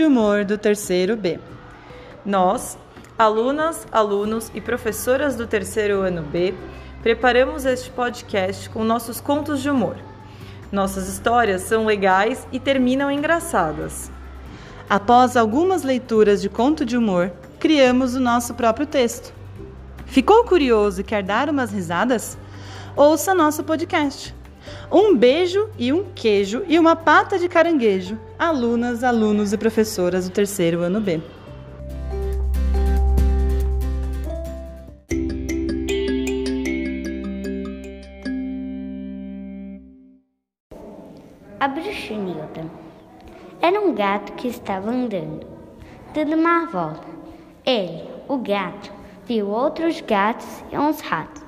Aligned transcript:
de 0.00 0.06
Humor 0.06 0.46
do 0.46 0.56
terceiro 0.56 1.14
B. 1.14 1.38
Nós, 2.24 2.78
alunas, 3.18 3.86
alunos 3.92 4.50
e 4.54 4.58
professoras 4.58 5.36
do 5.36 5.46
terceiro 5.46 6.00
ano 6.00 6.22
B, 6.22 6.54
preparamos 7.02 7.66
este 7.66 7.90
podcast 7.90 8.70
com 8.70 8.82
nossos 8.82 9.20
contos 9.20 9.60
de 9.60 9.68
humor. 9.68 9.96
Nossas 10.72 11.06
histórias 11.06 11.60
são 11.64 11.84
legais 11.84 12.48
e 12.50 12.58
terminam 12.58 13.12
engraçadas. 13.12 14.10
Após 14.88 15.36
algumas 15.36 15.82
leituras 15.82 16.40
de 16.40 16.48
conto 16.48 16.86
de 16.86 16.96
humor, 16.96 17.30
criamos 17.58 18.14
o 18.14 18.20
nosso 18.20 18.54
próprio 18.54 18.86
texto. 18.86 19.34
Ficou 20.06 20.44
curioso 20.44 21.02
e 21.02 21.04
quer 21.04 21.22
dar 21.22 21.50
umas 21.50 21.72
risadas? 21.72 22.38
Ouça 22.96 23.34
nosso 23.34 23.62
podcast. 23.62 24.34
Um 24.92 25.16
beijo 25.16 25.70
e 25.78 25.92
um 25.92 26.04
queijo 26.16 26.64
e 26.66 26.76
uma 26.76 26.96
pata 26.96 27.38
de 27.38 27.48
caranguejo. 27.48 28.18
Alunas, 28.36 29.04
alunos 29.04 29.52
e 29.52 29.56
professoras 29.56 30.28
do 30.28 30.32
terceiro 30.32 30.80
ano 30.80 31.00
B. 31.00 31.20
A 41.60 41.68
bruxinilda 41.68 42.68
era 43.62 43.80
um 43.80 43.94
gato 43.94 44.32
que 44.32 44.48
estava 44.48 44.90
andando, 44.90 45.46
dando 46.12 46.34
uma 46.34 46.66
volta. 46.66 47.06
Ele, 47.64 48.02
o 48.26 48.38
gato, 48.38 48.92
viu 49.24 49.46
outros 49.50 50.00
gatos 50.00 50.64
e 50.72 50.76
uns 50.76 51.00
ratos. 51.00 51.39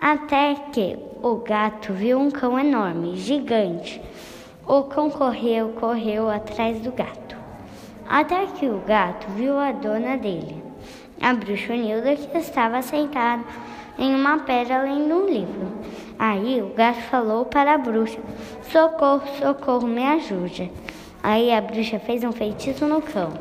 Até 0.00 0.54
que 0.72 0.96
o 1.22 1.36
gato 1.36 1.92
viu 1.92 2.20
um 2.20 2.30
cão 2.30 2.58
enorme, 2.58 3.16
gigante. 3.16 4.00
O 4.66 4.84
cão 4.84 5.10
correu, 5.10 5.70
correu 5.70 6.30
atrás 6.30 6.80
do 6.80 6.92
gato. 6.92 7.36
Até 8.08 8.46
que 8.46 8.66
o 8.66 8.78
gato 8.86 9.26
viu 9.32 9.58
a 9.58 9.72
dona 9.72 10.16
dele, 10.16 10.62
a 11.20 11.34
bruxonilda, 11.34 12.14
que 12.14 12.38
estava 12.38 12.80
sentada 12.80 13.42
em 13.98 14.14
uma 14.14 14.38
pedra 14.38 14.82
lendo 14.82 15.14
um 15.14 15.26
livro. 15.26 15.68
Aí 16.18 16.62
o 16.62 16.72
gato 16.74 17.00
falou 17.10 17.44
para 17.44 17.74
a 17.74 17.78
bruxa: 17.78 18.20
Socorro, 18.62 19.26
socorro, 19.38 19.86
me 19.88 20.04
ajude. 20.04 20.70
Aí 21.22 21.52
a 21.52 21.60
bruxa 21.60 21.98
fez 21.98 22.22
um 22.22 22.32
feitiço 22.32 22.86
no 22.86 23.02
cão 23.02 23.32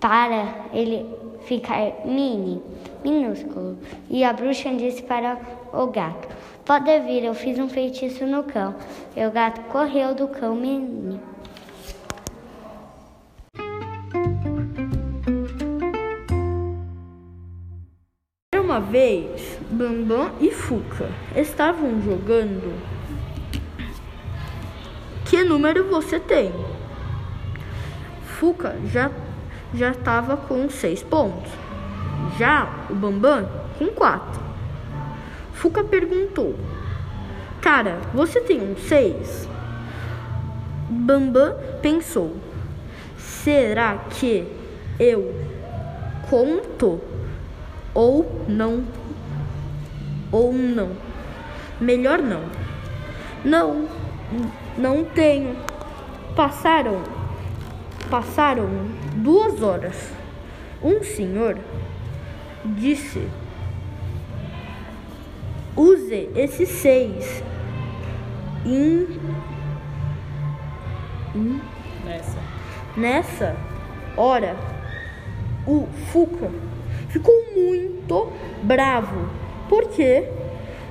para 0.00 0.48
ele 0.72 1.06
ficar 1.44 2.06
mini, 2.06 2.62
minúsculo. 3.04 3.78
E 4.08 4.24
a 4.24 4.32
bruxa 4.32 4.74
disse 4.74 5.02
para 5.02 5.38
o 5.72 5.86
gato: 5.86 6.28
Pode 6.64 7.00
vir, 7.00 7.24
eu 7.24 7.34
fiz 7.34 7.58
um 7.58 7.68
feitiço 7.68 8.26
no 8.26 8.44
cão. 8.44 8.74
E 9.16 9.26
o 9.26 9.30
gato 9.30 9.60
correu 9.72 10.14
do 10.14 10.28
cão 10.28 10.54
mini. 10.54 11.20
Uma 18.54 18.80
vez, 18.80 19.58
Bambam 19.70 20.30
e 20.40 20.50
Fuca 20.50 21.08
estavam 21.34 22.00
jogando. 22.02 22.72
Que 25.28 25.42
número 25.42 25.88
você 25.88 26.20
tem? 26.20 26.52
Fuca 28.24 28.76
já 28.86 29.10
já 29.74 29.90
estava 29.90 30.36
com 30.36 30.68
seis 30.68 31.02
pontos. 31.02 31.50
Já 32.38 32.68
o 32.88 32.94
Bambam 32.94 33.48
com 33.78 33.86
quatro. 33.88 34.40
Fuca 35.52 35.84
perguntou: 35.84 36.54
Cara, 37.60 37.98
você 38.14 38.40
tem 38.40 38.60
um 38.60 38.76
seis? 38.76 39.48
Bambam 40.88 41.54
pensou: 41.82 42.36
Será 43.16 43.96
que 44.10 44.46
eu 44.98 45.34
conto 46.28 47.00
ou 47.94 48.44
não? 48.48 48.84
Ou 50.32 50.52
não? 50.52 50.90
Melhor 51.80 52.20
não. 52.20 52.42
Não, 53.44 53.88
não 54.76 55.04
tenho. 55.04 55.56
Passaram 56.36 57.02
Passaram 58.10 58.68
duas 59.14 59.62
horas. 59.62 60.10
Um 60.82 61.00
senhor 61.00 61.56
disse: 62.64 63.28
Use 65.76 66.28
esses 66.34 66.68
seis 66.68 67.42
em, 68.64 69.06
em 71.34 71.60
Nessa. 72.04 72.38
Nessa 72.96 73.56
hora, 74.16 74.56
o 75.66 75.86
Fuca 76.10 76.50
ficou 77.08 77.34
muito 77.54 78.32
bravo 78.62 79.28
porque 79.68 80.28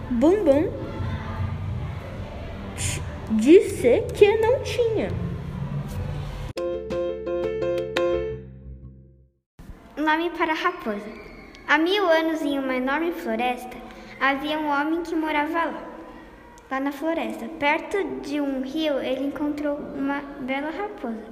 Bambam 0.09 0.69
disse 3.31 4.03
que 4.13 4.37
não 4.37 4.61
tinha. 4.63 5.09
Nome 9.97 10.29
para 10.31 10.53
a 10.53 10.55
raposa. 10.55 11.28
Há 11.69 11.77
mil 11.77 12.03
anos, 12.09 12.41
em 12.41 12.57
uma 12.57 12.77
enorme 12.77 13.11
floresta, 13.11 13.77
havia 14.19 14.57
um 14.57 14.69
homem 14.69 15.03
que 15.03 15.13
morava 15.15 15.65
lá. 15.65 15.83
Lá 16.71 16.79
na 16.79 16.91
floresta, 16.91 17.47
perto 17.59 18.03
de 18.21 18.41
um 18.41 18.63
rio, 18.63 18.97
ele 18.97 19.27
encontrou 19.27 19.75
uma 19.75 20.19
bela 20.39 20.71
raposa. 20.71 21.27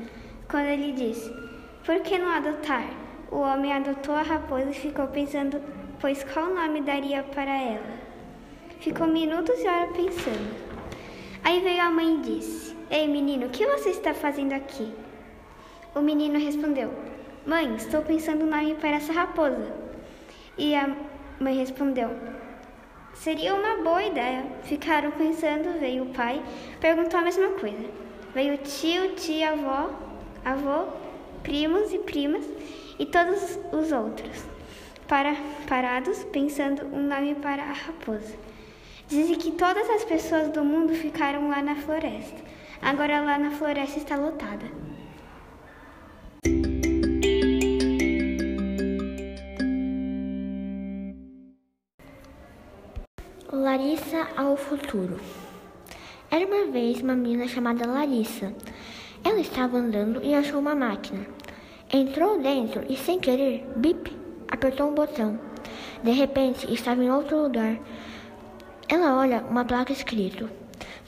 Quando 0.47 0.67
ele 0.67 0.91
disse: 0.91 1.33
Por 1.83 2.01
que 2.01 2.19
não 2.19 2.29
adotar? 2.29 2.85
O 3.31 3.37
homem 3.37 3.73
adotou 3.73 4.13
a 4.13 4.21
raposa 4.21 4.69
e 4.69 4.75
ficou 4.75 5.07
pensando, 5.07 5.59
pois 5.99 6.23
qual 6.23 6.53
nome 6.53 6.81
daria 6.81 7.23
para 7.23 7.59
ela? 7.59 7.97
Ficou 8.79 9.07
minutos 9.07 9.59
e 9.59 9.67
horas 9.67 9.97
pensando. 9.97 10.55
Aí 11.43 11.61
veio 11.61 11.81
a 11.81 11.89
mãe 11.89 12.13
e 12.13 12.21
disse: 12.21 12.75
Ei, 12.91 13.07
menino, 13.07 13.47
o 13.47 13.49
que 13.49 13.65
você 13.65 13.89
está 13.89 14.13
fazendo 14.13 14.53
aqui? 14.53 14.93
O 15.95 15.99
menino 15.99 16.37
respondeu: 16.37 16.93
Mãe, 17.43 17.75
estou 17.75 18.03
pensando 18.03 18.45
no 18.45 18.51
nome 18.51 18.75
para 18.75 18.97
essa 18.97 19.11
raposa. 19.11 19.86
E 20.57 20.75
a 20.75 20.95
mãe 21.39 21.57
respondeu: 21.57 22.09
Seria 23.13 23.53
uma 23.53 23.83
boa 23.83 24.03
ideia. 24.03 24.45
Ficaram 24.63 25.11
pensando, 25.11 25.79
veio 25.79 26.03
o 26.03 26.13
pai, 26.13 26.41
perguntou 26.79 27.19
a 27.19 27.23
mesma 27.23 27.49
coisa. 27.49 27.89
Veio 28.33 28.57
tio, 28.59 29.15
tia, 29.15 29.51
avó, 29.51 29.89
avô, 30.45 30.91
primos 31.43 31.93
e 31.93 31.99
primas 31.99 32.45
e 32.99 33.05
todos 33.05 33.59
os 33.71 33.91
outros, 33.91 34.43
para, 35.07 35.35
parados 35.67 36.23
pensando 36.25 36.85
um 36.87 37.03
nome 37.07 37.35
para 37.35 37.63
a 37.63 37.73
raposa. 37.73 38.35
Dizem 39.07 39.37
que 39.37 39.51
todas 39.51 39.89
as 39.89 40.03
pessoas 40.03 40.49
do 40.49 40.63
mundo 40.63 40.93
ficaram 40.93 41.49
lá 41.49 41.61
na 41.61 41.75
floresta. 41.75 42.43
Agora 42.81 43.21
lá 43.21 43.39
na 43.39 43.51
floresta 43.51 43.97
está 43.97 44.15
lotada. 44.15 44.65
Larissa 53.67 54.29
ao 54.37 54.55
futuro. 54.55 55.19
Era 56.31 56.47
uma 56.47 56.71
vez 56.71 57.01
uma 57.01 57.13
menina 57.13 57.49
chamada 57.49 57.85
Larissa. 57.85 58.53
Ela 59.21 59.41
estava 59.41 59.77
andando 59.77 60.23
e 60.23 60.33
achou 60.33 60.61
uma 60.61 60.73
máquina. 60.73 61.27
Entrou 61.91 62.41
dentro 62.41 62.85
e, 62.87 62.95
sem 62.95 63.19
querer, 63.19 63.67
bip, 63.75 64.15
apertou 64.49 64.87
um 64.87 64.93
botão. 64.93 65.37
De 66.01 66.11
repente, 66.11 66.73
estava 66.73 67.03
em 67.03 67.11
outro 67.11 67.43
lugar. 67.43 67.77
Ela 68.87 69.17
olha 69.17 69.43
uma 69.49 69.65
placa 69.65 69.91
escrito: 69.91 70.49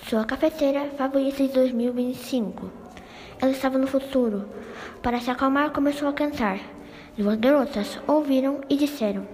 Sua 0.09 0.25
cafeteira 0.25 0.89
favorita 0.97 1.41
de 1.41 1.53
2025. 1.53 2.69
Ela 3.41 3.51
estava 3.51 3.77
no 3.77 3.87
futuro. 3.87 4.49
Para 5.01 5.21
se 5.21 5.31
acalmar, 5.31 5.71
começou 5.71 6.09
a 6.09 6.13
cantar. 6.13 6.59
Duas 7.17 7.37
garotas 7.37 7.97
ouviram 8.05 8.59
e 8.69 8.75
disseram: 8.75 9.25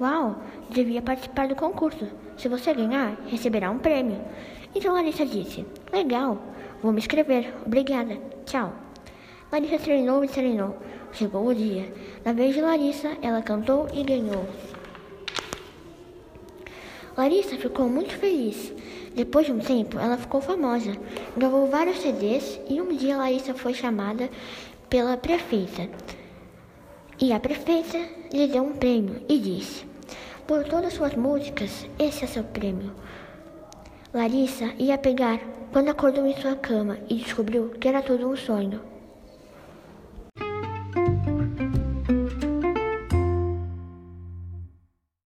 Uau, 0.00 0.42
devia 0.70 1.00
participar 1.00 1.46
do 1.46 1.54
concurso. 1.54 2.23
Se 2.36 2.48
você 2.48 2.74
ganhar, 2.74 3.16
receberá 3.26 3.70
um 3.70 3.78
prêmio. 3.78 4.20
Então 4.74 4.94
Larissa 4.94 5.24
disse: 5.24 5.64
Legal, 5.92 6.38
vou 6.82 6.92
me 6.92 6.98
inscrever. 6.98 7.54
Obrigada. 7.64 8.18
Tchau. 8.44 8.72
Larissa 9.52 9.78
treinou 9.78 10.24
e 10.24 10.28
treinou. 10.28 10.76
Chegou 11.12 11.46
o 11.46 11.54
dia. 11.54 11.92
Na 12.24 12.32
vez 12.32 12.54
de 12.54 12.60
Larissa, 12.60 13.16
ela 13.22 13.40
cantou 13.40 13.86
e 13.94 14.02
ganhou. 14.02 14.46
Larissa 17.16 17.56
ficou 17.56 17.88
muito 17.88 18.16
feliz. 18.16 18.72
Depois 19.14 19.46
de 19.46 19.52
um 19.52 19.60
tempo, 19.60 19.96
ela 20.00 20.16
ficou 20.16 20.40
famosa. 20.40 20.92
Gravou 21.36 21.68
vários 21.68 21.98
CDs 21.98 22.60
e 22.68 22.80
um 22.80 22.88
dia 22.96 23.16
Larissa 23.16 23.54
foi 23.54 23.72
chamada 23.72 24.28
pela 24.90 25.16
prefeita. 25.16 25.88
E 27.20 27.32
a 27.32 27.38
prefeita 27.38 27.98
lhe 28.32 28.48
deu 28.48 28.64
um 28.64 28.72
prêmio 28.72 29.22
e 29.28 29.38
disse: 29.38 29.86
por 30.46 30.62
todas 30.64 30.92
suas 30.92 31.14
músicas, 31.14 31.88
esse 31.98 32.24
é 32.24 32.26
seu 32.26 32.44
prêmio. 32.44 32.92
Larissa 34.12 34.66
ia 34.78 34.98
pegar 34.98 35.40
quando 35.72 35.88
acordou 35.88 36.26
em 36.26 36.36
sua 36.36 36.54
cama 36.54 36.98
e 37.08 37.14
descobriu 37.14 37.70
que 37.70 37.88
era 37.88 38.02
todo 38.02 38.28
um 38.28 38.36
sonho. 38.36 38.82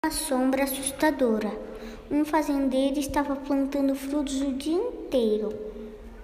Uma 0.03 0.11
sombra 0.11 0.65
assustadora. 0.65 1.51
Um 2.11 2.25
fazendeiro 2.25 2.99
estava 2.99 3.37
plantando 3.37 3.95
frutos 3.95 4.41
o 4.41 4.51
dia 4.51 4.75
inteiro. 4.75 5.53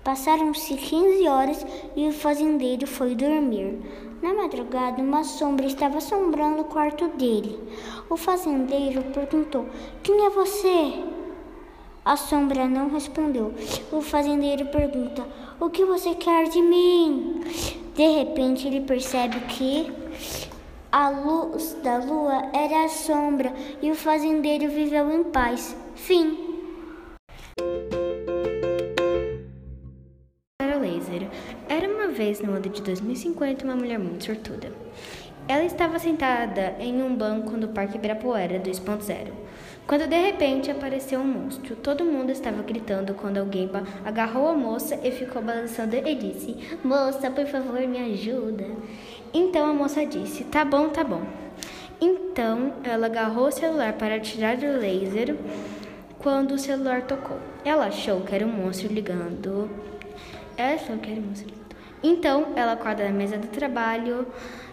Passaram-se 0.04 0.76
15 0.76 1.26
horas 1.30 1.66
e 1.96 2.06
o 2.10 2.12
fazendeiro 2.12 2.86
foi 2.86 3.16
dormir. 3.16 3.80
Na 4.24 4.34
madrugada, 4.34 5.02
uma 5.02 5.22
sombra 5.26 5.66
estava 5.66 5.98
assombrando 5.98 6.62
o 6.62 6.64
quarto 6.64 7.10
dele. 7.10 7.60
O 8.10 8.16
fazendeiro 8.16 9.04
perguntou: 9.14 9.66
Quem 10.02 10.26
é 10.26 10.30
você? 10.30 11.04
A 12.06 12.16
sombra 12.16 12.66
não 12.66 12.90
respondeu. 12.90 13.54
O 13.92 14.00
fazendeiro 14.00 14.68
pergunta: 14.68 15.28
O 15.60 15.70
que 15.70 15.84
você 15.84 16.16
quer 16.16 16.48
de 16.48 16.62
mim? 16.62 17.42
De 17.96 18.08
repente, 18.08 18.66
ele 18.66 18.80
percebe 18.80 19.42
que 19.42 19.92
a 20.90 21.10
luz 21.10 21.76
da 21.84 21.98
lua 21.98 22.50
era 22.54 22.86
a 22.86 22.88
sombra 22.88 23.54
e 23.82 23.92
o 23.92 23.96
fazendeiro 23.96 24.70
viveu 24.70 25.12
em 25.12 25.26
paz. 25.26 25.76
Fim. 25.96 26.62
Para 30.58 30.78
laser. 30.78 31.30
Era 31.76 31.90
uma 31.90 32.10
vez 32.10 32.40
no 32.40 32.52
ano 32.52 32.70
de 32.70 32.84
2050 32.84 33.66
uma 33.66 33.76
mulher 33.76 33.98
muito 33.98 34.26
sortuda. 34.26 34.72
Ela 35.48 35.64
estava 35.64 35.98
sentada 35.98 36.76
em 36.80 37.02
um 37.02 37.16
banco 37.16 37.58
no 37.58 37.70
Parque 37.70 37.98
Ibirapuera 37.98 38.60
2.0, 38.60 39.32
quando 39.88 40.08
de 40.08 40.16
repente 40.16 40.70
apareceu 40.70 41.20
um 41.20 41.26
monstro. 41.26 41.76
Todo 41.76 42.06
mundo 42.06 42.32
estava 42.32 42.62
gritando 42.62 43.16
quando 43.16 43.40
alguém 43.40 43.68
agarrou 44.06 44.50
a 44.50 44.54
moça 44.54 45.00
e 45.04 45.10
ficou 45.10 45.42
balançando 45.42 45.96
e 45.96 46.14
disse: 46.14 46.56
Moça, 46.84 47.32
por 47.32 47.48
favor, 47.48 47.80
me 47.88 48.14
ajuda. 48.14 48.68
Então 49.34 49.66
a 49.66 49.74
moça 49.74 50.06
disse: 50.06 50.44
Tá 50.44 50.64
bom, 50.64 50.90
tá 50.90 51.04
bom. 51.04 51.24
Então 52.00 52.74
ela 52.84 53.08
agarrou 53.08 53.48
o 53.48 53.52
celular 53.52 53.94
para 53.94 54.20
tirar 54.20 54.60
o 54.60 54.78
laser 54.78 55.36
quando 56.20 56.52
o 56.52 56.60
celular 56.60 57.02
tocou. 57.08 57.40
Ela 57.66 57.88
achou 57.88 58.22
que 58.22 58.36
era 58.36 58.46
um 58.46 58.52
monstro 58.52 58.94
ligando. 58.94 59.72
Ela 60.56 60.76
achou 60.76 60.98
que 61.00 61.10
era 61.10 61.20
um 61.20 61.24
monstro 61.24 61.48
ligando. 61.48 61.63
Então 62.04 62.54
ela 62.56 62.74
acorda 62.74 63.06
na 63.06 63.12
mesa 63.12 63.38
do 63.38 63.48
trabalho 63.48 64.28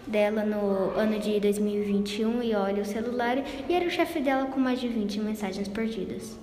dela 0.07 0.45
no 0.45 0.99
ano 0.99 1.19
de 1.21 1.39
2021 1.39 2.43
e 2.43 2.55
olha 2.55 2.83
o 2.83 2.85
celular 2.85 3.39
e 3.69 3.73
era 3.73 3.87
o 3.87 3.91
chefe 3.91 4.21
dela 4.21 4.47
com 4.47 4.59
mais 4.59 4.81
de 4.81 4.89
20 4.89 5.21
mensagens 5.21 5.69
perdidas. 5.69 6.37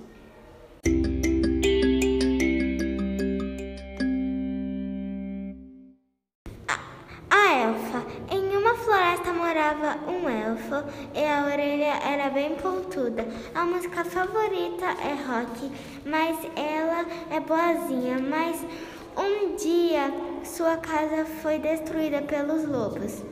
morava 9.47 9.97
um 10.07 10.29
elfo 10.29 10.83
e 11.15 11.23
a 11.23 11.45
orelha 11.45 11.99
era 12.03 12.29
bem 12.29 12.55
pontuda. 12.55 13.25
A 13.55 13.63
música 13.65 14.03
favorita 14.03 14.85
é 14.85 15.13
rock, 15.25 15.71
mas 16.05 16.37
ela 16.55 17.05
é 17.31 17.39
boazinha. 17.39 18.19
Mas 18.19 18.65
um 19.17 19.55
dia 19.55 20.13
sua 20.43 20.77
casa 20.77 21.25
foi 21.41 21.59
destruída 21.59 22.21
pelos 22.21 22.63
lobos. 22.65 23.23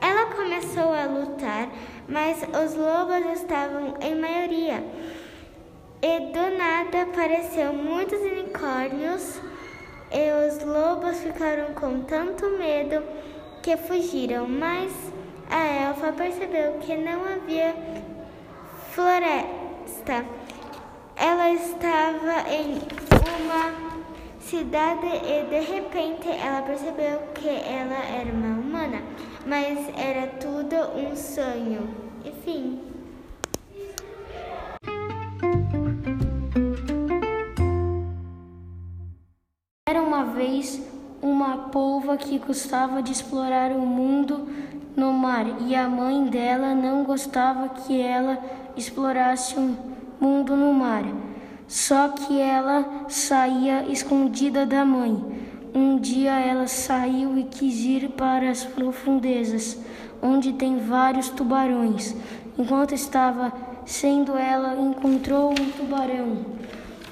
Ela 0.00 0.26
começou 0.34 0.92
a 0.92 1.04
lutar, 1.04 1.68
mas 2.08 2.38
os 2.42 2.74
lobos 2.74 3.40
estavam 3.40 3.94
em 4.00 4.14
maioria. 4.14 4.82
E 6.00 6.20
do 6.32 6.58
nada 6.58 7.02
apareceu 7.02 7.72
muitos 7.72 8.18
unicórnios 8.20 9.40
e 10.10 10.48
os 10.48 10.64
lobos 10.64 11.18
ficaram 11.18 11.74
com 11.74 12.02
tanto 12.02 12.50
medo 12.58 13.02
que 13.62 13.76
fugiram, 13.76 14.48
mas 14.48 14.92
a 15.48 15.64
elfa 15.64 16.12
percebeu 16.12 16.78
que 16.80 16.96
não 16.96 17.24
havia 17.24 17.74
floresta. 18.90 20.24
Ela 21.14 21.50
estava 21.52 22.50
em 22.50 22.78
uma 23.38 23.91
cidade 24.52 25.06
e 25.06 25.46
de 25.48 25.60
repente 25.60 26.28
ela 26.28 26.60
percebeu 26.60 27.20
que 27.34 27.48
ela 27.48 27.96
era 28.04 28.30
uma 28.30 28.60
humana, 28.60 29.02
mas 29.46 29.88
era 29.96 30.26
tudo 30.26 30.76
um 30.94 31.16
sonho. 31.16 31.88
Enfim. 32.22 32.78
Era 39.88 40.02
uma 40.02 40.24
vez 40.24 40.82
uma 41.22 41.70
polva 41.70 42.18
que 42.18 42.38
gostava 42.38 43.02
de 43.02 43.10
explorar 43.10 43.72
o 43.72 43.80
mundo 43.80 44.46
no 44.94 45.14
mar 45.14 45.46
e 45.62 45.74
a 45.74 45.88
mãe 45.88 46.26
dela 46.26 46.74
não 46.74 47.04
gostava 47.04 47.70
que 47.70 47.98
ela 47.98 48.38
explorasse 48.76 49.58
o 49.58 49.78
mundo 50.20 50.54
no 50.54 50.74
mar. 50.74 51.21
Só 51.72 52.08
que 52.08 52.38
ela 52.38 53.06
saía 53.08 53.86
escondida 53.88 54.66
da 54.66 54.84
mãe. 54.84 55.16
Um 55.74 55.98
dia 55.98 56.32
ela 56.32 56.66
saiu 56.66 57.38
e 57.38 57.44
quis 57.44 57.80
ir 57.80 58.10
para 58.10 58.50
as 58.50 58.62
profundezas, 58.62 59.78
onde 60.20 60.52
tem 60.52 60.76
vários 60.80 61.30
tubarões. 61.30 62.14
Enquanto 62.58 62.92
estava 62.92 63.50
sendo 63.86 64.36
ela 64.36 64.78
encontrou 64.78 65.52
um 65.52 65.70
tubarão. 65.70 66.44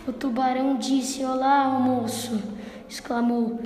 O 0.07 0.13
tubarão 0.13 0.77
disse: 0.77 1.25
"Olá, 1.25 1.67
moço!" 1.71 2.39
exclamou. 2.87 3.59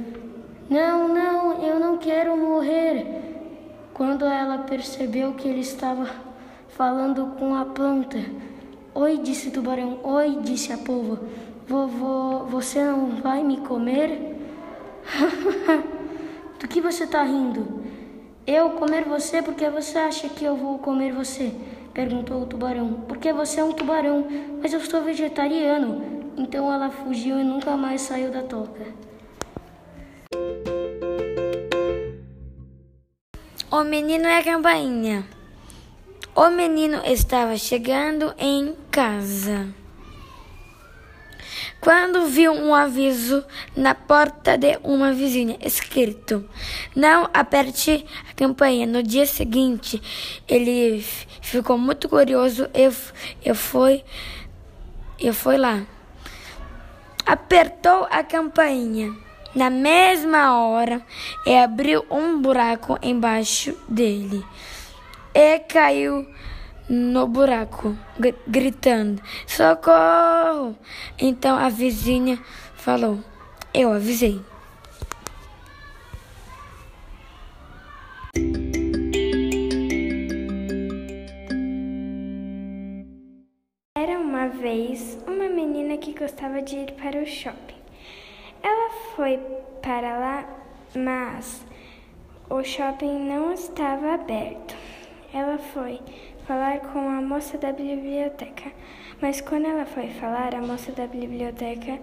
"Não, 0.70 1.08
não, 1.12 1.54
eu 1.54 1.80
não 1.80 1.98
quero 1.98 2.36
morrer." 2.36 3.04
Quando 3.92 4.24
ela 4.26 4.58
percebeu 4.58 5.34
que 5.34 5.48
ele 5.48 5.62
estava 5.62 6.08
falando 6.68 7.34
com 7.36 7.52
a 7.52 7.64
planta, 7.64 8.20
Oi, 8.96 9.18
disse 9.18 9.48
o 9.48 9.50
tubarão. 9.50 9.98
Oi, 10.04 10.38
disse 10.42 10.72
a 10.72 10.78
polva. 10.78 11.20
Vovô, 11.66 12.44
você 12.44 12.80
não 12.84 13.16
vai 13.20 13.42
me 13.42 13.56
comer? 13.56 14.36
Do 16.60 16.68
que 16.68 16.80
você 16.80 17.02
está 17.02 17.24
rindo? 17.24 17.82
Eu 18.46 18.70
comer 18.70 19.04
você 19.04 19.42
porque 19.42 19.68
você 19.68 19.98
acha 19.98 20.28
que 20.28 20.44
eu 20.44 20.54
vou 20.54 20.78
comer 20.78 21.12
você? 21.12 21.52
Perguntou 21.92 22.42
o 22.42 22.46
tubarão. 22.46 23.04
Porque 23.08 23.32
você 23.32 23.58
é 23.58 23.64
um 23.64 23.72
tubarão, 23.72 24.28
mas 24.62 24.72
eu 24.72 24.80
sou 24.80 25.02
vegetariano. 25.02 26.30
Então 26.36 26.72
ela 26.72 26.88
fugiu 26.88 27.40
e 27.40 27.42
nunca 27.42 27.76
mais 27.76 28.00
saiu 28.00 28.30
da 28.30 28.44
toca. 28.44 28.86
O 33.72 33.82
menino 33.82 34.24
e 34.24 34.32
a 34.32 34.44
campainha. 34.44 35.33
O 36.36 36.50
menino 36.50 37.00
estava 37.04 37.56
chegando 37.56 38.34
em 38.36 38.74
casa 38.90 39.72
quando 41.80 42.26
viu 42.26 42.50
um 42.50 42.74
aviso 42.74 43.44
na 43.76 43.94
porta 43.94 44.58
de 44.58 44.76
uma 44.82 45.12
vizinha 45.12 45.56
escrito: 45.60 46.44
Não 46.96 47.30
aperte 47.32 48.04
a 48.28 48.34
campainha. 48.34 48.84
No 48.84 49.00
dia 49.00 49.26
seguinte, 49.26 50.02
ele 50.48 51.00
ficou 51.40 51.78
muito 51.78 52.08
curioso 52.08 52.68
e 52.74 52.90
eu 53.44 53.54
foi 53.54 54.02
eu 55.20 55.32
foi 55.32 55.56
lá. 55.56 55.86
Apertou 57.24 58.08
a 58.10 58.24
campainha 58.24 59.14
na 59.54 59.70
mesma 59.70 60.58
hora 60.58 61.00
e 61.46 61.56
abriu 61.56 62.04
um 62.10 62.42
buraco 62.42 62.98
embaixo 63.00 63.78
dele 63.88 64.44
e 65.34 65.58
caiu 65.58 66.26
no 66.88 67.26
buraco, 67.26 67.96
gritando: 68.46 69.20
Socorro! 69.46 70.78
Então 71.18 71.56
a 71.56 71.68
vizinha 71.68 72.38
falou: 72.74 73.18
Eu 73.72 73.92
avisei. 73.92 74.40
Era 83.96 84.18
uma 84.18 84.48
vez 84.48 85.18
uma 85.26 85.48
menina 85.48 85.96
que 85.96 86.12
gostava 86.12 86.62
de 86.62 86.76
ir 86.76 86.92
para 86.92 87.20
o 87.20 87.26
shopping. 87.26 87.74
Ela 88.62 88.90
foi 89.16 89.38
para 89.82 90.18
lá, 90.18 90.48
mas 90.94 91.64
o 92.50 92.62
shopping 92.62 93.18
não 93.26 93.52
estava 93.52 94.14
aberto. 94.14 94.83
Ela 95.34 95.58
foi 95.58 95.98
falar 96.46 96.78
com 96.78 97.00
a 97.00 97.20
moça 97.20 97.58
da 97.58 97.72
biblioteca, 97.72 98.70
mas 99.20 99.40
quando 99.40 99.66
ela 99.66 99.84
foi 99.84 100.06
falar, 100.10 100.54
a 100.54 100.60
moça 100.60 100.92
da 100.92 101.08
biblioteca 101.08 101.98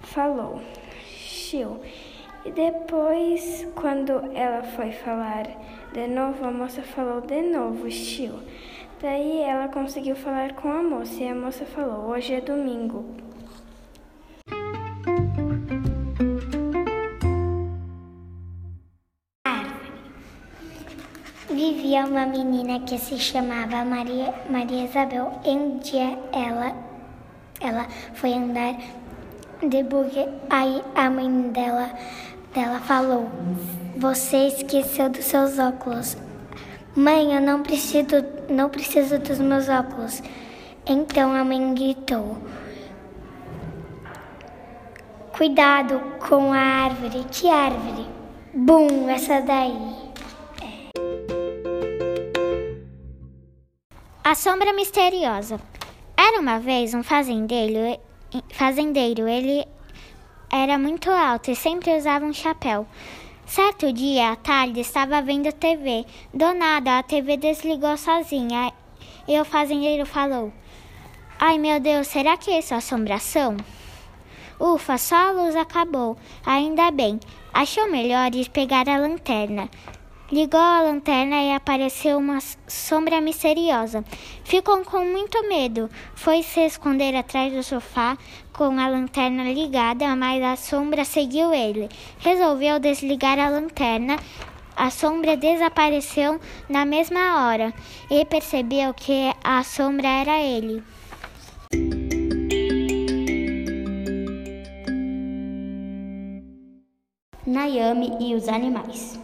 falou, 0.00 0.58
chiu. 1.06 1.82
E 2.46 2.50
depois, 2.50 3.68
quando 3.74 4.12
ela 4.34 4.62
foi 4.62 4.90
falar 4.90 5.48
de 5.92 6.06
novo, 6.06 6.46
a 6.46 6.50
moça 6.50 6.80
falou 6.80 7.20
de 7.20 7.42
novo, 7.42 7.90
chiu. 7.90 8.38
Daí 9.02 9.42
ela 9.42 9.68
conseguiu 9.68 10.16
falar 10.16 10.54
com 10.54 10.72
a 10.72 10.82
moça 10.82 11.22
e 11.22 11.28
a 11.28 11.34
moça 11.34 11.66
falou: 11.66 12.08
Hoje 12.08 12.32
é 12.32 12.40
domingo, 12.40 13.04
Havia 21.92 22.06
uma 22.06 22.24
menina 22.24 22.80
que 22.80 22.96
se 22.96 23.18
chamava 23.18 23.84
Maria, 23.84 24.32
Maria 24.48 24.84
Isabel. 24.86 25.30
E 25.44 25.50
um 25.50 25.76
dia 25.76 26.18
ela, 26.32 26.74
ela 27.60 27.86
foi 28.14 28.32
andar 28.32 28.76
de 29.62 29.82
buggy. 29.82 30.26
Aí 30.48 30.82
a 30.94 31.10
mãe 31.10 31.50
dela, 31.50 31.90
dela 32.54 32.80
falou: 32.80 33.28
Você 33.98 34.46
esqueceu 34.46 35.10
dos 35.10 35.26
seus 35.26 35.58
óculos. 35.58 36.16
Mãe, 36.96 37.34
eu 37.34 37.42
não 37.42 37.62
preciso, 37.62 38.24
não 38.48 38.70
preciso 38.70 39.18
dos 39.18 39.38
meus 39.38 39.68
óculos. 39.68 40.22
Então 40.86 41.34
a 41.34 41.44
mãe 41.44 41.74
gritou: 41.74 42.38
Cuidado 45.36 46.00
com 46.26 46.54
a 46.54 46.58
árvore. 46.58 47.26
Que 47.30 47.50
árvore? 47.50 48.06
Bum, 48.54 49.10
essa 49.10 49.42
daí. 49.42 50.01
A 54.32 54.34
sombra 54.34 54.72
misteriosa. 54.72 55.60
Era 56.16 56.40
uma 56.40 56.58
vez 56.58 56.94
um 56.94 57.02
fazendeiro, 57.02 58.00
fazendeiro. 58.48 59.28
Ele 59.28 59.62
era 60.50 60.78
muito 60.78 61.10
alto 61.10 61.50
e 61.50 61.54
sempre 61.54 61.94
usava 61.94 62.24
um 62.24 62.32
chapéu. 62.32 62.86
Certo 63.44 63.92
dia, 63.92 64.32
à 64.32 64.36
tarde, 64.36 64.80
estava 64.80 65.20
vendo 65.20 65.52
TV. 65.52 66.06
Do 66.32 66.54
nada, 66.54 66.98
a 66.98 67.02
TV 67.02 67.36
desligou 67.36 67.94
sozinha. 67.98 68.72
E 69.28 69.38
o 69.38 69.44
fazendeiro 69.44 70.06
falou: 70.06 70.50
Ai 71.38 71.58
meu 71.58 71.78
Deus, 71.78 72.06
será 72.06 72.34
que 72.38 72.52
isso 72.52 72.72
é 72.72 72.78
assombração? 72.78 73.58
Ufa, 74.58 74.96
só 74.96 75.28
a 75.28 75.32
luz 75.32 75.54
acabou. 75.54 76.16
Ainda 76.46 76.90
bem. 76.90 77.20
Achou 77.52 77.90
melhor 77.90 78.34
ir 78.34 78.48
pegar 78.48 78.88
a 78.88 78.96
lanterna. 78.96 79.68
Ligou 80.32 80.58
a 80.58 80.80
lanterna 80.80 81.42
e 81.42 81.52
apareceu 81.52 82.16
uma 82.16 82.38
sombra 82.66 83.20
misteriosa. 83.20 84.02
Ficou 84.42 84.82
com 84.82 85.04
muito 85.04 85.46
medo. 85.46 85.90
Foi 86.14 86.42
se 86.42 86.60
esconder 86.60 87.14
atrás 87.14 87.52
do 87.52 87.62
sofá 87.62 88.16
com 88.50 88.80
a 88.80 88.88
lanterna 88.88 89.44
ligada, 89.52 90.16
mas 90.16 90.42
a 90.42 90.56
sombra 90.56 91.04
seguiu 91.04 91.52
ele. 91.52 91.86
Resolveu 92.18 92.80
desligar 92.80 93.38
a 93.38 93.50
lanterna. 93.50 94.16
A 94.74 94.88
sombra 94.88 95.36
desapareceu 95.36 96.40
na 96.66 96.86
mesma 96.86 97.46
hora 97.46 97.74
e 98.10 98.24
percebeu 98.24 98.94
que 98.94 99.30
a 99.44 99.62
sombra 99.62 100.08
era 100.08 100.40
ele. 100.40 100.82
Nayame 107.46 108.16
e 108.18 108.34
os 108.34 108.48
animais. 108.48 109.20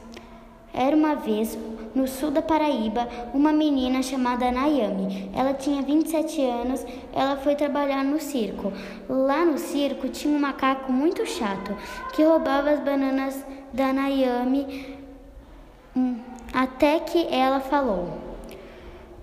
Era 0.73 0.95
uma 0.95 1.15
vez, 1.15 1.59
no 1.95 2.07
sul 2.07 2.31
da 2.31 2.43
Paraíba, 2.43 3.09
uma 3.33 3.53
menina 3.53 4.03
chamada 4.03 4.51
Nayami. 4.51 5.31
Ela 5.35 5.55
tinha 5.55 5.83
27 5.83 6.41
anos, 6.43 6.85
ela 7.13 7.37
foi 7.37 7.55
trabalhar 7.55 8.05
no 8.05 8.21
circo. 8.21 8.73
Lá 9.09 9.45
no 9.45 9.59
circo 9.59 10.09
tinha 10.09 10.37
um 10.37 10.41
macaco 10.41 10.93
muito 10.93 11.27
chato 11.27 11.77
que 12.13 12.23
roubava 12.23 12.71
as 12.71 12.81
bananas 12.81 13.45
da 13.73 13.93
Nayami 13.93 14.97
hum, 15.97 16.17
até 16.53 17.01
que 17.01 17.27
ela 17.31 17.61
falou: 17.61 18.19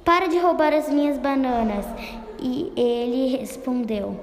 Para 0.04 0.28
de 0.28 0.38
roubar 0.38 0.74
as 0.74 0.90
minhas 0.90 1.18
bananas. 1.18 1.86
E 2.38 2.72
ele 2.75 3.38
respondeu. 3.38 4.20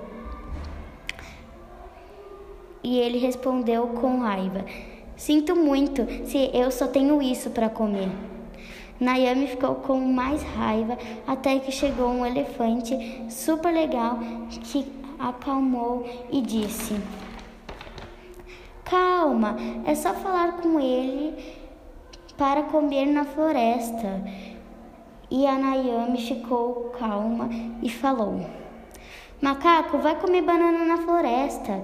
E 2.85 2.99
ele 2.99 3.19
respondeu 3.19 3.88
com 3.88 4.19
raiva. 4.19 4.64
Sinto 5.23 5.55
muito 5.55 6.05
se 6.26 6.50
eu 6.52 6.69
só 6.73 6.88
tenho 6.88 7.23
isso 7.23 7.50
para 7.50 7.71
comer. 7.71 8.11
Nayami 8.99 9.47
ficou 9.47 9.76
com 9.76 10.00
mais 10.00 10.43
raiva 10.43 10.99
até 11.25 11.61
que 11.61 11.71
chegou 11.71 12.09
um 12.09 12.26
elefante 12.26 13.23
super 13.31 13.73
legal 13.73 14.19
que 14.50 14.85
acalmou 15.21 16.05
e 16.29 16.41
disse: 16.41 16.97
Calma, 18.85 19.55
é 19.87 19.95
só 19.95 20.12
falar 20.12 20.55
com 20.55 20.81
ele 20.81 21.37
para 22.37 22.64
comer 22.64 23.07
na 23.07 23.25
floresta. 23.25 24.25
E 25.31 25.47
a 25.47 25.57
Nayami 25.57 26.21
ficou 26.21 26.93
calma 26.99 27.49
e 27.81 27.88
falou: 27.88 28.45
Macaco, 29.41 29.99
vai 29.99 30.19
comer 30.19 30.43
banana 30.43 30.85
na 30.85 30.97
floresta. 30.97 31.81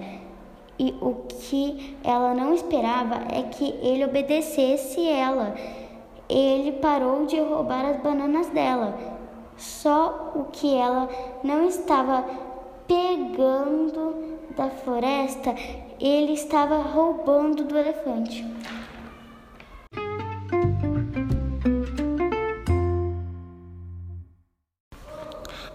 E 0.79 0.95
o 1.01 1.15
que 1.29 1.97
ela 2.05 2.35
não 2.35 2.55
esperava 2.55 3.17
é 3.33 3.43
que 3.43 3.75
ele 3.83 4.05
obedecesse 4.05 5.07
ela. 5.09 5.55
Ele 6.29 6.73
parou 6.73 7.27
de 7.27 7.41
roubar 7.41 7.85
as 7.85 8.01
bananas 8.01 8.49
dela. 8.51 8.97
Só 9.57 10.33
o 10.37 10.45
que 10.45 10.73
ela 10.73 11.09
não 11.43 11.67
estava 11.67 12.25
pegando 12.87 14.39
da 14.57 14.71
floresta, 14.71 15.55
ele 16.01 16.33
estava 16.33 16.79
roubando 16.79 17.65
do 17.65 17.77
elefante. 17.77 18.47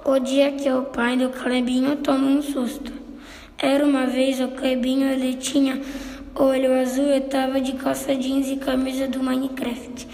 O 0.05 0.19
dia 0.19 0.51
que 0.51 0.69
o 0.69 0.83
pai 0.83 1.17
do 1.17 1.29
Clebinho 1.29 1.97
toma 1.97 2.27
um 2.27 2.41
susto. 2.41 3.02
Era 3.63 3.85
uma 3.85 4.05
vez 4.05 4.41
o 4.41 4.49
Clebinho, 4.49 5.07
ele 5.07 5.35
tinha 5.35 5.79
olho 6.35 6.73
azul 6.81 7.15
e 7.15 7.21
tava 7.21 7.61
de 7.61 7.71
calça 7.71 8.13
jeans 8.13 8.49
e 8.49 8.57
camisa 8.57 9.07
do 9.07 9.23
Minecraft. 9.23 10.05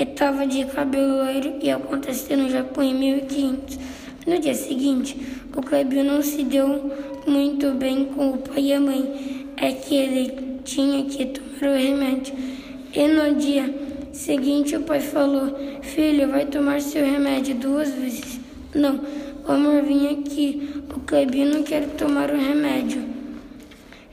E 0.00 0.06
tava 0.06 0.46
de 0.46 0.64
cabelo 0.64 1.18
loiro 1.18 1.58
e 1.60 1.70
aconteceu 1.70 2.38
no 2.38 2.48
Japão 2.48 2.82
em 2.82 2.94
1500. 2.94 3.78
No 4.26 4.38
dia 4.38 4.54
seguinte, 4.54 5.14
o 5.54 5.60
Clebinho 5.60 6.04
não 6.04 6.22
se 6.22 6.42
deu 6.42 6.90
muito 7.26 7.70
bem 7.72 8.06
com 8.06 8.30
o 8.30 8.38
pai 8.38 8.62
e 8.62 8.72
a 8.72 8.80
mãe. 8.80 9.46
É 9.58 9.72
que 9.72 9.94
ele 9.94 10.60
tinha 10.64 11.04
que 11.04 11.26
tomar 11.26 11.74
o 11.74 11.76
remédio. 11.76 12.34
E 12.94 13.06
no 13.08 13.34
dia 13.34 13.74
seguinte 14.10 14.74
o 14.74 14.80
pai 14.80 15.00
falou, 15.00 15.54
filho, 15.82 16.30
vai 16.30 16.46
tomar 16.46 16.80
seu 16.80 17.04
remédio 17.04 17.56
duas 17.56 17.90
vezes. 17.90 18.40
Não, 18.74 18.98
o 19.46 19.52
amor, 19.52 19.82
vim 19.82 20.08
aqui. 20.08 20.75
O 21.06 21.08
Clebinho 21.08 21.54
não 21.54 21.62
quer 21.62 21.86
tomar 21.90 22.32
o 22.32 22.36
remédio. 22.36 23.00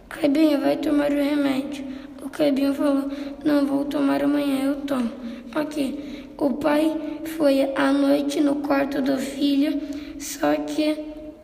Clebinho, 0.10 0.62
vai 0.62 0.78
tomar 0.78 1.10
o 1.10 1.16
remédio. 1.16 1.84
O 2.22 2.30
Clebinho 2.30 2.72
falou, 2.76 3.10
não 3.44 3.66
vou 3.66 3.84
tomar 3.86 4.24
amanhã, 4.24 4.66
eu 4.66 4.76
tomo. 4.82 5.10
Ok. 5.56 6.30
O 6.38 6.52
pai 6.52 6.96
foi 7.36 7.64
à 7.76 7.92
noite 7.92 8.40
no 8.42 8.58
quarto 8.58 9.02
do 9.02 9.18
filho, 9.18 9.82
só 10.20 10.54
que 10.54 10.96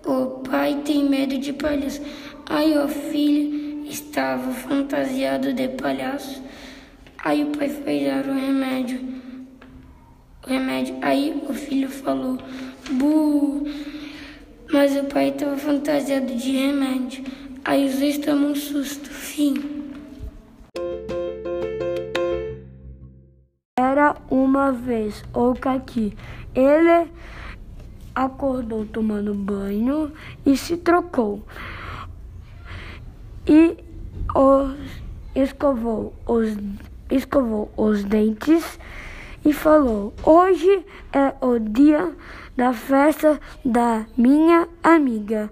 o 0.05 0.43
pai 0.47 0.83
tem 0.85 1.09
medo 1.09 1.35
de 1.39 1.51
palhaço. 1.51 1.99
Aí 2.45 2.77
o 2.77 2.87
filho 2.87 3.87
estava 3.89 4.51
fantasiado 4.51 5.51
de 5.51 5.67
palhaço. 5.69 6.43
Aí 7.23 7.43
o 7.43 7.47
pai 7.47 7.69
foi 7.69 8.05
dar 8.05 8.23
o 8.23 8.35
remédio. 8.35 8.99
O 10.45 10.47
remédio. 10.51 10.95
Aí 11.01 11.41
o 11.49 11.53
filho 11.55 11.89
falou, 11.89 12.37
Bu! 12.91 13.65
Mas 14.71 14.95
o 14.95 15.03
pai 15.05 15.29
estava 15.29 15.57
fantasiado 15.57 16.35
de 16.35 16.51
remédio. 16.51 17.23
Aí 17.65 17.87
os 17.87 17.97
dois 17.97 18.17
tomam 18.19 18.51
um 18.51 18.55
susto. 18.55 19.09
Fim. 19.09 19.55
Era 23.79 24.15
uma 24.29 24.71
vez 24.71 25.23
o 25.33 25.55
Kaki. 25.55 26.15
Ele 26.53 27.09
acordou 28.13 28.85
tomando 28.85 29.33
banho 29.33 30.11
e 30.45 30.55
se 30.55 30.77
trocou. 30.77 31.43
E 33.47 33.75
os, 34.35 34.77
escovou, 35.33 36.13
os, 36.27 36.55
escovou 37.09 37.71
os 37.75 38.03
dentes 38.03 38.77
e 39.45 39.53
falou: 39.53 40.13
Hoje 40.23 40.85
é 41.13 41.33
o 41.45 41.59
dia 41.59 42.13
da 42.55 42.73
festa 42.73 43.39
da 43.63 44.05
minha 44.17 44.67
amiga. 44.83 45.51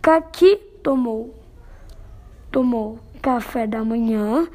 Kaki 0.00 0.56
tomou, 0.82 1.34
tomou 2.50 2.98
café 3.20 3.66
da 3.66 3.82
manhã 3.84 4.46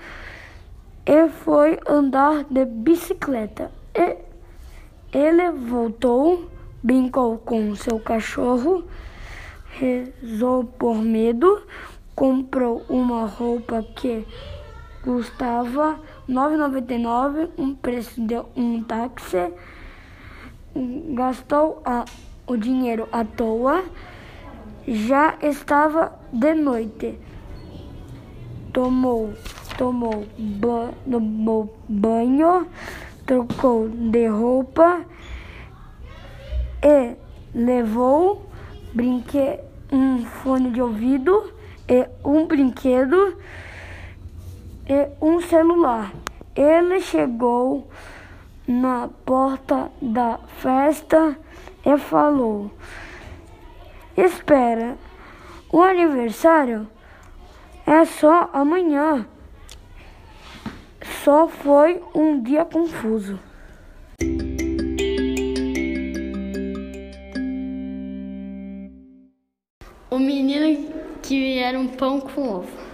e 1.05 1.27
foi 1.29 1.79
andar 1.87 2.43
de 2.45 2.65
bicicleta. 2.65 3.71
E 3.95 4.17
ele 5.11 5.49
voltou, 5.51 6.47
brincou 6.83 7.39
com 7.39 7.75
seu 7.75 7.99
cachorro, 7.99 8.85
rezou 9.71 10.63
por 10.63 10.95
medo, 10.95 11.63
comprou 12.15 12.85
uma 12.87 13.25
roupa 13.25 13.83
que 13.95 14.25
custava 15.03 15.99
9,99, 16.29 17.49
um 17.57 17.73
preço 17.73 18.21
de 18.21 18.35
um 18.55 18.83
táxi 18.83 19.51
gastou 21.13 21.81
a, 21.83 22.05
o 22.45 22.55
dinheiro 22.55 23.09
à 23.11 23.25
toa, 23.25 23.83
já 24.87 25.35
estava 25.41 26.13
de 26.31 26.53
noite. 26.53 27.17
Tomou, 28.71 29.33
tomou, 29.77 30.25
tomou 31.09 31.75
banho, 31.89 32.67
trocou 33.25 33.89
de 33.89 34.27
roupa 34.27 35.01
e 36.83 37.15
levou 37.53 38.47
brinque 38.93 39.59
um 39.91 40.23
fone 40.23 40.69
de 40.69 40.81
ouvido 40.81 41.51
e 41.87 42.07
um 42.23 42.45
brinquedo 42.45 43.35
um 45.21 45.39
celular. 45.41 46.13
Ele 46.55 46.99
chegou 46.99 47.87
na 48.67 49.09
porta 49.25 49.91
da 50.01 50.39
festa 50.57 51.37
e 51.85 51.97
falou: 51.97 52.71
Espera, 54.17 54.97
o 55.71 55.81
aniversário 55.81 56.87
é 57.85 58.05
só 58.05 58.49
amanhã. 58.51 59.25
Só 61.23 61.47
foi 61.47 62.01
um 62.13 62.41
dia 62.41 62.65
confuso. 62.65 63.39
O 70.11 70.17
menino 70.17 70.91
que 71.21 71.59
era 71.59 71.79
um 71.79 71.87
pão 71.87 72.19
com 72.19 72.49
ovo. 72.49 72.88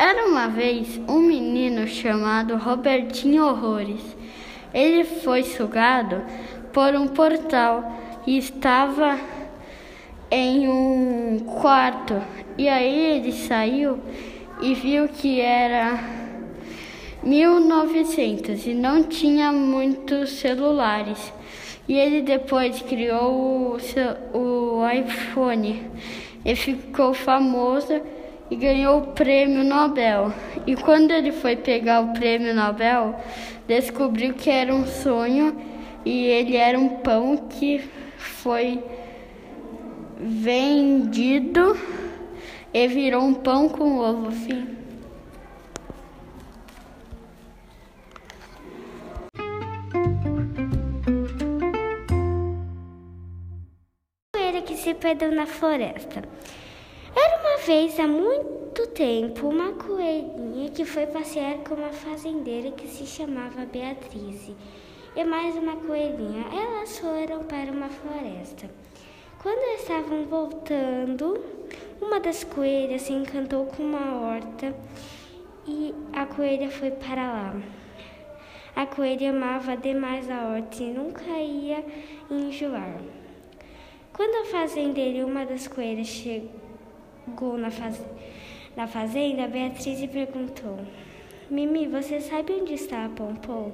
Era 0.00 0.24
uma 0.24 0.48
vez 0.48 0.98
um 1.06 1.20
menino 1.20 1.86
chamado 1.86 2.56
Robertinho 2.56 3.44
Horrores. 3.44 4.00
Ele 4.72 5.04
foi 5.04 5.42
sugado 5.42 6.22
por 6.72 6.94
um 6.94 7.06
portal 7.06 8.00
e 8.26 8.38
estava 8.38 9.20
em 10.30 10.66
um 10.70 11.40
quarto. 11.40 12.14
E 12.56 12.66
aí 12.66 12.98
ele 12.98 13.30
saiu 13.30 14.00
e 14.62 14.72
viu 14.72 15.06
que 15.06 15.38
era 15.38 16.02
1900 17.22 18.68
e 18.68 18.72
não 18.72 19.02
tinha 19.02 19.52
muitos 19.52 20.30
celulares. 20.30 21.30
E 21.86 21.98
ele 21.98 22.22
depois 22.22 22.80
criou 22.80 23.76
o, 24.34 24.38
o 24.38 24.90
iPhone 24.90 25.90
e 26.42 26.56
ficou 26.56 27.12
famoso 27.12 28.00
e 28.50 28.56
ganhou 28.56 28.98
o 28.98 29.06
prêmio 29.08 29.62
Nobel. 29.62 30.32
E 30.66 30.74
quando 30.76 31.12
ele 31.12 31.32
foi 31.32 31.56
pegar 31.56 32.00
o 32.00 32.12
prêmio 32.12 32.54
Nobel, 32.54 33.14
descobriu 33.66 34.34
que 34.34 34.50
era 34.50 34.74
um 34.74 34.86
sonho 34.86 35.56
e 36.04 36.26
ele 36.26 36.56
era 36.56 36.78
um 36.78 36.96
pão 36.96 37.36
que 37.48 37.78
foi 38.18 38.82
vendido 40.18 41.78
e 42.74 42.88
virou 42.88 43.22
um 43.22 43.34
pão 43.34 43.68
com 43.68 43.98
ovo. 43.98 44.30
Fim. 44.32 44.80
que 54.62 54.76
se 54.76 54.92
perdeu 54.94 55.32
na 55.32 55.46
floresta. 55.46 56.22
Era 57.14 57.40
uma 57.40 57.58
vez, 57.66 57.98
há 57.98 58.06
muito 58.06 58.86
tempo, 58.88 59.48
uma 59.48 59.72
coelhinha 59.72 60.70
que 60.70 60.84
foi 60.84 61.06
passear 61.06 61.58
com 61.58 61.74
uma 61.74 61.92
fazendeira 61.92 62.70
que 62.70 62.86
se 62.86 63.04
chamava 63.04 63.66
Beatriz. 63.66 64.52
E 65.16 65.24
mais 65.24 65.56
uma 65.56 65.74
coelhinha. 65.76 66.46
Elas 66.52 66.98
foram 67.00 67.42
para 67.44 67.72
uma 67.72 67.88
floresta. 67.88 68.70
Quando 69.42 69.80
estavam 69.80 70.24
voltando, 70.24 71.42
uma 72.00 72.20
das 72.20 72.44
coelhas 72.44 73.02
se 73.02 73.12
encantou 73.12 73.66
com 73.66 73.82
uma 73.82 74.20
horta 74.20 74.72
e 75.66 75.92
a 76.12 76.26
coelha 76.26 76.70
foi 76.70 76.92
para 76.92 77.22
lá. 77.22 77.62
A 78.76 78.86
coelha 78.86 79.30
amava 79.30 79.76
demais 79.76 80.30
a 80.30 80.46
horta 80.46 80.80
e 80.80 80.92
nunca 80.92 81.24
ia 81.24 81.84
enjoar. 82.30 83.00
Quando 84.12 84.46
a 84.46 84.50
fazendeira 84.50 85.18
e 85.18 85.24
uma 85.24 85.44
das 85.44 85.66
coelhas 85.66 86.06
chegou 86.06 86.59
na, 87.58 87.70
faz... 87.70 88.00
na 88.76 88.86
fazenda, 88.86 89.48
Beatriz 89.48 90.04
perguntou: 90.06 90.78
Mimi, 91.50 91.86
você 91.86 92.20
sabe 92.20 92.52
onde 92.52 92.74
está 92.74 93.04
a 93.04 93.08
Pompom? 93.08 93.72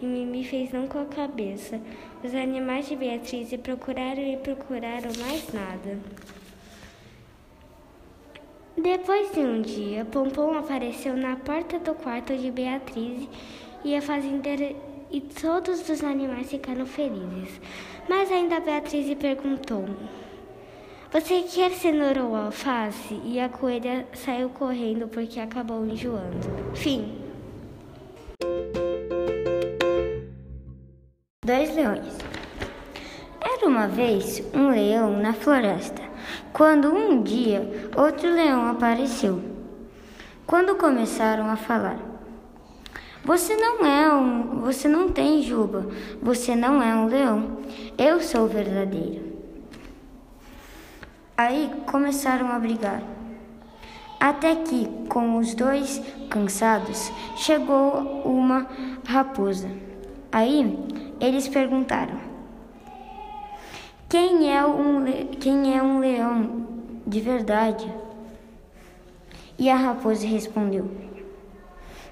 E 0.00 0.06
Mimi 0.06 0.44
fez 0.44 0.72
não 0.72 0.86
com 0.86 0.98
a 0.98 1.04
cabeça. 1.04 1.80
Os 2.22 2.34
animais 2.34 2.88
de 2.88 2.96
Beatriz 2.96 3.52
procuraram 3.62 4.22
e 4.22 4.36
procuraram 4.36 5.10
mais 5.20 5.52
nada. 5.52 5.98
Depois 8.76 9.32
de 9.32 9.40
um 9.40 9.60
dia, 9.60 10.04
Pompom 10.04 10.56
apareceu 10.56 11.16
na 11.16 11.36
porta 11.36 11.78
do 11.78 11.94
quarto 11.94 12.36
de 12.36 12.50
Beatriz 12.50 13.28
e 13.84 13.94
a 13.96 14.00
fazendeira 14.00 14.74
e 15.10 15.20
todos 15.20 15.88
os 15.88 16.04
animais 16.04 16.50
ficaram 16.50 16.86
felizes. 16.86 17.60
Mas 18.08 18.30
ainda 18.30 18.60
Beatriz 18.60 19.12
perguntou: 19.16 19.84
Você 21.10 21.40
quer 21.40 21.70
cenoura 21.70 22.22
ou 22.22 22.36
alface? 22.36 23.18
E 23.24 23.40
a 23.40 23.48
coelha 23.48 24.06
saiu 24.12 24.50
correndo 24.50 25.08
porque 25.08 25.40
acabou 25.40 25.86
enjoando. 25.86 26.36
Fim. 26.74 27.18
Dois 31.42 31.74
leões. 31.74 32.18
Era 33.40 33.66
uma 33.66 33.88
vez 33.88 34.42
um 34.52 34.68
leão 34.68 35.18
na 35.18 35.32
floresta, 35.32 36.02
quando 36.52 36.92
um 36.92 37.22
dia 37.22 37.90
outro 37.96 38.30
leão 38.30 38.70
apareceu. 38.70 39.40
Quando 40.46 40.76
começaram 40.76 41.48
a 41.48 41.56
falar, 41.56 41.98
você 43.24 43.56
não 43.56 43.84
é 43.84 44.12
um, 44.12 44.60
você 44.60 44.86
não 44.86 45.08
tem 45.08 45.42
juba, 45.42 45.86
você 46.20 46.54
não 46.54 46.82
é 46.82 46.94
um 46.94 47.06
leão. 47.06 47.62
Eu 47.96 48.20
sou 48.20 48.46
verdadeiro. 48.46 49.27
Aí 51.40 51.70
começaram 51.86 52.50
a 52.50 52.58
brigar. 52.58 53.00
Até 54.18 54.56
que, 54.56 54.88
com 55.08 55.36
os 55.36 55.54
dois 55.54 56.02
cansados, 56.28 57.12
chegou 57.36 57.92
uma 58.24 58.66
raposa. 59.06 59.70
Aí 60.32 60.76
eles 61.20 61.46
perguntaram: 61.46 62.18
Quem 64.08 64.52
é 64.52 64.66
um, 64.66 65.04
quem 65.38 65.76
é 65.76 65.80
um 65.80 66.00
leão 66.00 66.66
de 67.06 67.20
verdade? 67.20 67.88
E 69.56 69.70
a 69.70 69.76
raposa 69.76 70.26
respondeu: 70.26 70.90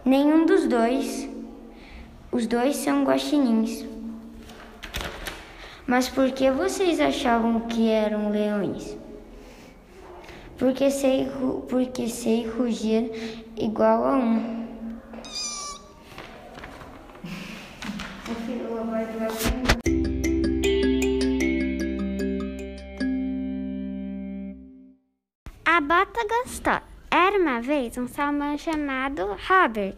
Nenhum 0.04 0.46
dos 0.46 0.68
dois. 0.68 1.28
Os 2.30 2.46
dois 2.46 2.76
são 2.76 3.02
guaxinins. 3.02 3.84
Mas 5.84 6.08
por 6.08 6.30
que 6.30 6.48
vocês 6.48 7.00
achavam 7.00 7.58
que 7.62 7.88
eram 7.88 8.30
leões? 8.30 8.96
Porque 10.58 10.90
sei, 10.90 11.28
porque 11.68 12.08
sei 12.08 12.48
rugir 12.48 13.44
igual 13.56 14.04
a 14.04 14.16
um. 14.16 14.66
A 25.66 25.80
bota 25.82 26.20
gostou. 26.26 26.80
Era 27.10 27.38
uma 27.38 27.60
vez 27.60 27.98
um 27.98 28.08
salmão 28.08 28.56
chamado 28.56 29.36
Robert. 29.46 29.94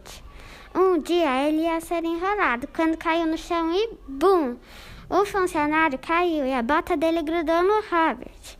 Um 0.74 1.00
dia 1.00 1.46
ele 1.46 1.62
ia 1.62 1.80
ser 1.80 2.04
enrolado 2.04 2.66
quando 2.74 2.96
caiu 2.96 3.26
no 3.26 3.38
chão 3.38 3.72
e 3.72 3.96
bum! 4.08 4.56
O 5.08 5.24
funcionário 5.24 5.98
caiu 6.00 6.44
e 6.44 6.52
a 6.52 6.62
bota 6.62 6.96
dele 6.96 7.22
grudou 7.22 7.62
no 7.62 7.80
Robert. 7.88 8.57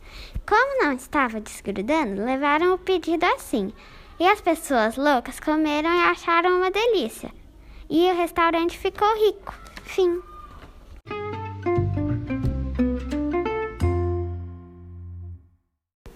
Como 0.49 0.83
não 0.83 0.93
estava 0.93 1.39
desgrudando, 1.39 2.25
levaram 2.25 2.73
o 2.73 2.79
pedido 2.79 3.23
assim. 3.23 3.71
E 4.19 4.27
as 4.27 4.41
pessoas 4.41 4.97
loucas 4.97 5.39
comeram 5.39 5.93
e 5.93 5.99
acharam 5.99 6.57
uma 6.57 6.71
delícia. 6.71 7.29
E 7.87 8.11
o 8.11 8.15
restaurante 8.15 8.75
ficou 8.75 9.07
rico. 9.27 9.53
Fim. 9.83 10.19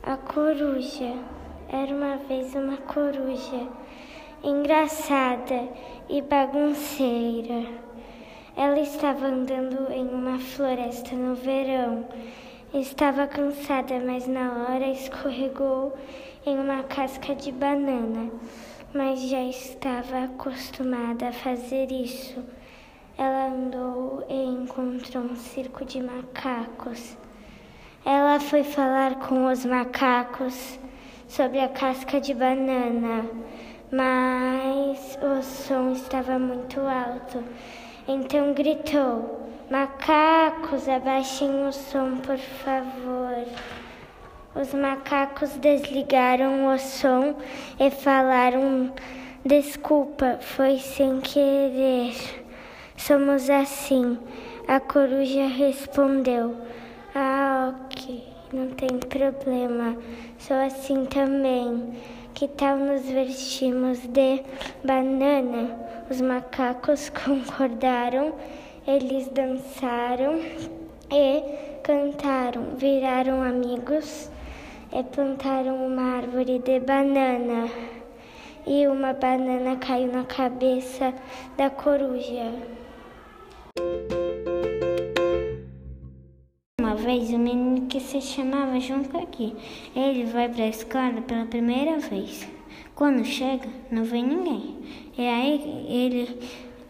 A 0.01 0.17
coruja. 0.17 1.13
Era 1.69 1.93
uma 1.93 2.17
vez 2.27 2.55
uma 2.55 2.77
coruja 2.77 3.67
engraçada 4.43 5.69
e 6.09 6.23
bagunceira. 6.23 7.67
Ela 8.57 8.79
estava 8.79 9.27
andando 9.27 9.91
em 9.91 10.07
uma 10.07 10.39
floresta 10.39 11.15
no 11.15 11.35
verão. 11.35 12.07
Estava 12.73 13.27
cansada, 13.27 13.99
mas 14.03 14.25
na 14.27 14.51
hora 14.63 14.87
escorregou 14.87 15.95
em 16.43 16.57
uma 16.57 16.81
casca 16.81 17.35
de 17.35 17.51
banana, 17.51 18.31
mas 18.91 19.21
já 19.21 19.43
estava 19.43 20.23
acostumada 20.23 21.29
a 21.29 21.31
fazer 21.31 21.91
isso. 21.91 22.43
Ela 23.15 23.49
andou 23.49 24.25
e 24.27 24.43
encontrou 24.43 25.23
um 25.23 25.35
circo 25.35 25.85
de 25.85 26.01
macacos. 26.01 27.15
Ela 28.03 28.39
foi 28.39 28.63
falar 28.63 29.19
com 29.19 29.45
os 29.45 29.63
macacos 29.63 30.79
sobre 31.27 31.59
a 31.59 31.69
casca 31.69 32.19
de 32.19 32.33
banana, 32.33 33.29
mas 33.91 35.15
o 35.21 35.43
som 35.43 35.91
estava 35.91 36.39
muito 36.39 36.79
alto 36.79 37.43
Então 38.07 38.51
gritou: 38.55 39.42
Macacos, 39.73 40.87
abaixem 40.87 41.65
o 41.65 41.71
som, 41.71 42.17
por 42.17 42.37
favor. 42.37 43.43
Os 44.53 44.71
macacos 44.71 45.49
desligaram 45.53 46.67
o 46.67 46.77
som 46.77 47.33
e 47.79 47.89
falaram: 47.89 48.93
Desculpa, 49.43 50.37
foi 50.39 50.77
sem 50.77 51.19
querer. 51.21 52.13
Somos 52.95 53.49
assim. 53.49 54.19
A 54.67 54.79
coruja 54.79 55.47
respondeu: 55.47 56.55
Ah, 57.15 57.73
ok, 57.73 58.23
não 58.53 58.67
tem 58.67 58.99
problema. 58.99 59.97
Sou 60.37 60.57
assim 60.57 61.05
também. 61.05 61.99
Que 62.35 62.47
tal 62.47 62.77
nos 62.77 63.09
vestimos 63.09 63.97
de 64.01 64.43
banana? 64.83 65.75
Os 66.11 66.21
macacos 66.21 67.09
concordaram, 67.25 68.35
eles 68.85 69.27
dançaram 69.29 70.39
e 71.11 71.41
cantaram, 71.83 72.75
viraram 72.75 73.41
amigos 73.41 74.29
e 74.91 75.03
plantaram 75.03 75.85
uma 75.85 76.17
árvore 76.17 76.59
de 76.59 76.79
banana. 76.79 77.69
E 78.65 78.87
uma 78.87 79.13
banana 79.13 79.75
caiu 79.77 80.11
na 80.11 80.23
cabeça 80.23 81.13
da 81.57 81.69
coruja. 81.69 82.51
Uma 86.79 86.95
vez 86.95 87.29
um 87.31 87.39
menino 87.39 87.87
que 87.87 87.99
se 87.99 88.21
chamava 88.21 88.79
João 88.79 89.03
Caqui. 89.03 89.55
Ele 89.95 90.25
vai 90.25 90.47
para 90.47 90.63
a 90.63 90.69
escola 90.69 91.21
pela 91.21 91.45
primeira 91.45 91.99
vez. 91.99 92.47
Quando 92.95 93.25
chega, 93.25 93.67
não 93.91 94.03
vê 94.03 94.21
ninguém. 94.21 94.77
E 95.17 95.27
aí 95.27 95.85
ele 95.89 96.39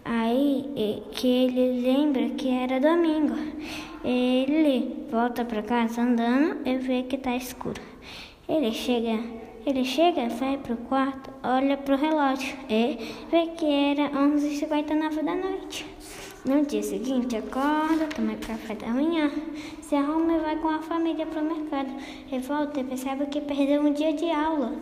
aí 0.06 1.04
que 1.12 1.28
ele 1.28 1.82
lembra 1.82 2.30
que 2.32 2.50
era 2.50 2.80
domingo. 2.80 3.36
Ele 4.04 5.06
volta 5.10 5.46
para 5.46 5.64
casa 5.64 6.02
andando 6.02 6.68
e 6.68 6.78
vê 6.78 7.04
que 7.04 7.16
está 7.16 7.36
escuro. 7.36 7.82
Ele 8.48 8.72
chega, 8.72 9.20
ele 9.66 9.86
chega, 9.86 10.28
vai 10.30 10.58
pro 10.58 10.76
quarto, 10.76 11.30
olha 11.44 11.78
pro 11.78 11.96
relógio 11.96 12.58
e 12.70 12.98
vê 13.32 13.48
que 13.58 13.66
era 13.66 14.10
11h59 14.10 15.24
da 15.24 15.36
noite. 15.36 15.86
No 16.46 16.66
dia 16.66 16.84
seguinte, 16.84 17.38
acorda, 17.38 18.06
toma 18.14 18.36
café 18.36 18.76
da 18.76 18.88
manhã, 18.88 19.32
se 19.82 19.96
arruma 19.96 20.34
e 20.34 20.40
vai 20.40 20.58
com 20.58 20.68
a 20.68 20.82
família 20.82 21.26
pro 21.26 21.42
mercado. 21.42 21.90
E 22.30 22.38
volta 22.40 22.82
e 22.82 22.84
percebe 22.84 23.28
que 23.28 23.40
perdeu 23.40 23.82
um 23.82 23.94
dia 23.94 24.12
de 24.12 24.30
aula. 24.30 24.76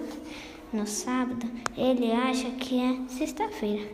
No 0.73 0.87
sábado, 0.87 1.45
ele 1.77 2.11
acha 2.11 2.49
que 2.51 2.79
é 2.79 2.97
sexta-feira. 3.09 3.87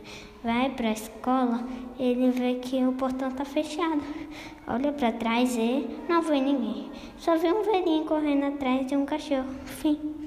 Vai 0.47 0.69
para 0.69 0.87
a 0.87 0.93
escola, 0.93 1.59
ele 1.99 2.31
vê 2.31 2.53
que 2.53 2.81
o 2.85 2.93
portão 2.93 3.27
está 3.27 3.43
fechado. 3.43 4.01
Olha 4.65 4.93
para 4.93 5.11
trás 5.11 5.57
e 5.57 5.85
não 6.07 6.21
vê 6.21 6.39
ninguém. 6.39 6.89
Só 7.17 7.35
vê 7.35 7.51
um 7.51 7.63
velhinho 7.63 8.05
correndo 8.05 8.45
atrás 8.45 8.87
de 8.87 8.95
um 8.95 9.05
cachorro. 9.05 9.49
Fim. 9.65 10.26